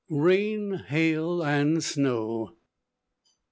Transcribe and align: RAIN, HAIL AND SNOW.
RAIN, 0.09 0.85
HAIL 0.87 1.43
AND 1.43 1.83
SNOW. 1.83 2.55